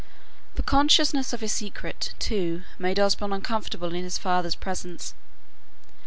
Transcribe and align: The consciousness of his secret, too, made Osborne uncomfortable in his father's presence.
The 0.55 0.63
consciousness 0.63 1.31
of 1.31 1.41
his 1.41 1.51
secret, 1.51 2.15
too, 2.17 2.63
made 2.79 2.99
Osborne 2.99 3.33
uncomfortable 3.33 3.93
in 3.93 4.03
his 4.03 4.17
father's 4.17 4.55
presence. 4.55 5.13